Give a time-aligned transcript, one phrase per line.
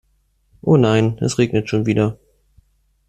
[0.63, 2.17] Oh, nein, es regnet schon wieder.